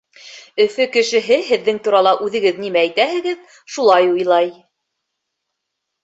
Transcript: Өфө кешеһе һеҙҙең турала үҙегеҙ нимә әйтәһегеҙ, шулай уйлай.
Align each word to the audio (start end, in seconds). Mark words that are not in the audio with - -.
Өфө 0.63 0.85
кешеһе 0.93 1.35
һеҙҙең 1.49 1.75
турала 1.87 2.13
үҙегеҙ 2.27 2.61
нимә 2.63 2.81
әйтәһегеҙ, 2.81 3.43
шулай 3.75 4.09
уйлай. 4.15 4.49